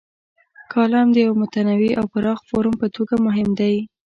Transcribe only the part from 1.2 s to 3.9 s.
یوه متنوع او پراخ فورم په توګه مهم دی.